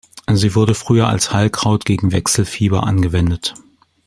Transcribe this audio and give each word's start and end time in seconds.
Sie 0.33 0.55
wurde 0.55 0.73
früher 0.73 1.07
als 1.07 1.31
Heilkraut 1.31 1.85
gegen 1.85 2.11
Wechselfieber 2.11 2.87
angewendet. 2.87 3.53